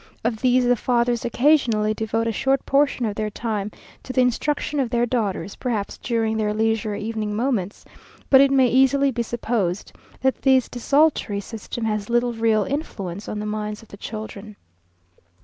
Of 0.23 0.41
these 0.41 0.65
the 0.65 0.75
fathers 0.75 1.25
occasionally 1.25 1.93
devote 1.93 2.25
a 2.25 2.31
short 2.31 2.65
portion 2.65 3.05
of 3.05 3.13
their 3.13 3.29
time 3.29 3.69
to 4.01 4.11
the 4.11 4.21
instruction 4.21 4.79
of 4.79 4.89
their 4.89 5.05
daughters, 5.05 5.55
perhaps 5.55 5.99
during 5.99 6.37
their 6.37 6.55
leisure 6.55 6.95
evening 6.95 7.35
moments, 7.35 7.85
but 8.27 8.41
it 8.41 8.49
may 8.49 8.67
easily 8.67 9.11
be 9.11 9.21
supposed 9.21 9.91
that 10.21 10.41
this 10.41 10.67
desultory 10.69 11.39
system 11.39 11.85
has 11.85 12.09
little 12.09 12.33
real 12.33 12.63
influence 12.63 13.29
on 13.29 13.37
the 13.37 13.45
minds 13.45 13.83
of 13.83 13.89
the 13.89 13.97
children. 13.97 14.55